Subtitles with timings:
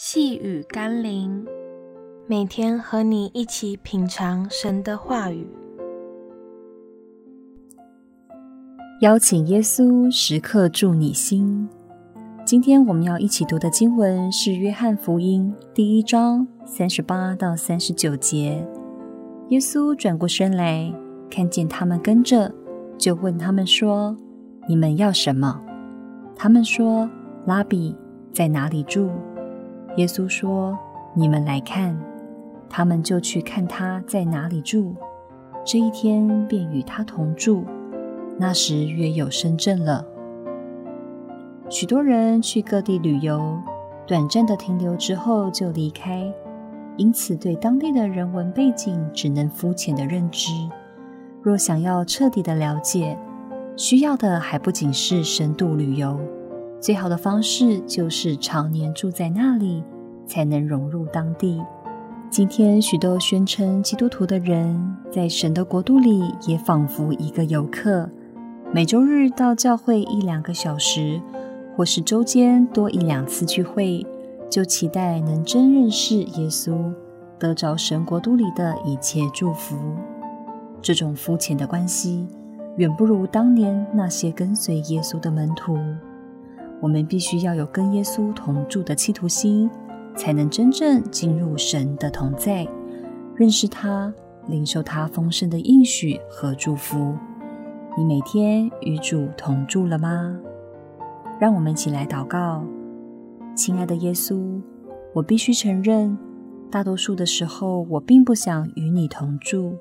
[0.00, 1.44] 细雨甘霖，
[2.28, 5.44] 每天和你一起品尝神的话语，
[9.00, 11.68] 邀请耶稣时刻住你心。
[12.44, 18.64] 今天我们要一起读的经文是《约翰福音》第一章三十八到三十九节。
[19.48, 20.94] 耶稣转过身来，
[21.28, 22.54] 看见他们跟着，
[22.96, 24.16] 就问他们说
[24.68, 25.60] ：“你们要什么？”
[26.38, 27.10] 他们说
[27.46, 27.96] ：“拉比，
[28.32, 29.10] 在哪里住？”
[29.98, 30.78] 耶稣说
[31.12, 31.98] ：“你们来看。”
[32.70, 34.94] 他们就去看他在哪里住。
[35.64, 37.64] 这一天便与他同住。
[38.38, 40.04] 那时约有深圳了。
[41.68, 43.58] 许多人去各地旅游，
[44.06, 46.32] 短暂的停留之后就离开，
[46.96, 50.52] 因此对当地的人文背景只能肤浅的认知。
[51.42, 53.18] 若想要彻底的了解，
[53.76, 56.20] 需要的还不仅是深度旅游。
[56.80, 59.82] 最好的方式就是常年住在那里，
[60.26, 61.60] 才能融入当地。
[62.30, 68.08] 今天许多宣称基督徒的人，在神的国度里也仿佛一个游客，
[68.72, 71.20] 每周日到教会一两个小时，
[71.76, 74.06] 或是周间多一两次聚会，
[74.48, 76.92] 就期待能真认识耶稣，
[77.40, 79.76] 得着神国度里的一切祝福。
[80.80, 82.28] 这种肤浅的关系，
[82.76, 85.76] 远不如当年那些跟随耶稣的门徒。
[86.80, 89.68] 我们必须要有跟耶稣同住的企图心，
[90.16, 92.66] 才能真正进入神的同在，
[93.34, 94.12] 认识他，
[94.46, 97.16] 领受他丰盛的应许和祝福。
[97.96, 100.38] 你每天与主同住了吗？
[101.40, 102.64] 让我们一起来祷告。
[103.56, 104.60] 亲爱的耶稣，
[105.12, 106.16] 我必须承认，
[106.70, 109.76] 大多数的时候我并不想与你同住，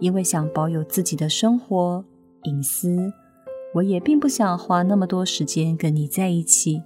[0.00, 2.04] 因为想保有自己的生活
[2.42, 3.12] 隐私。
[3.74, 6.82] 我也并不想花那么多时间跟你在一起，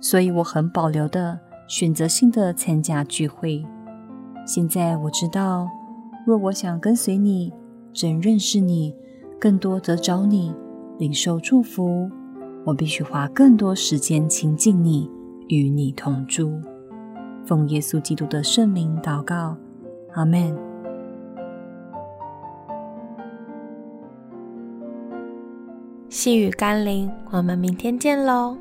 [0.00, 3.64] 所以我很保留的选择性的参加聚会。
[4.46, 5.68] 现在我知道，
[6.26, 7.52] 若我想跟随你，
[7.92, 8.94] 真认识你，
[9.38, 10.54] 更多得着你，
[10.98, 12.10] 领受祝福，
[12.64, 15.10] 我必须花更多时间亲近你，
[15.48, 16.58] 与你同住。
[17.44, 19.54] 奉耶稣基督的圣名祷告，
[20.14, 20.63] 阿门。
[26.14, 28.56] 细雨甘霖，我们明天见喽。